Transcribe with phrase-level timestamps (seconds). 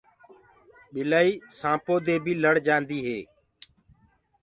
[0.93, 3.19] ٻِلآئي سآنپو دي بي لڙ جآندي هي۔